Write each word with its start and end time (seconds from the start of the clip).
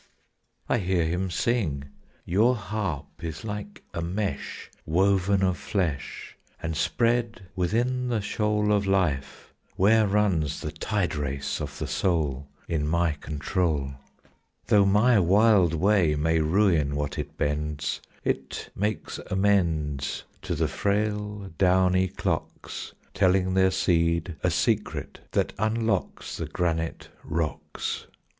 I 0.67 0.79
hear 0.79 1.05
him 1.05 1.29
sing, 1.29 1.83
"Your 2.25 2.55
harp 2.55 3.23
is 3.23 3.43
like 3.45 3.83
a 3.93 4.01
mesh, 4.01 4.71
Woven 4.83 5.43
of 5.43 5.59
flesh 5.59 6.35
And 6.59 6.75
spread 6.75 7.43
within 7.55 8.07
the 8.07 8.19
shoal 8.19 8.73
Of 8.73 8.87
life, 8.87 9.53
where 9.75 10.07
runs 10.07 10.61
the 10.61 10.71
tide 10.71 11.15
race 11.15 11.61
of 11.61 11.77
the 11.77 11.85
soul 11.85 12.47
In 12.67 12.87
my 12.87 13.11
control. 13.11 13.93
"Though 14.65 14.87
my 14.87 15.19
wild 15.19 15.75
way 15.75 16.15
may 16.15 16.39
ruin 16.39 16.95
what 16.95 17.19
it 17.19 17.37
bends, 17.37 18.01
It 18.23 18.71
makes 18.75 19.19
amends 19.29 20.23
To 20.41 20.55
the 20.55 20.67
frail 20.67 21.51
downy 21.59 22.07
clocks, 22.07 22.95
Telling 23.13 23.53
their 23.53 23.69
seed 23.69 24.35
a 24.41 24.49
secret 24.49 25.19
that 25.33 25.53
unlocks 25.59 26.37
The 26.37 26.47
granite 26.47 27.09
rocks. 27.23 28.07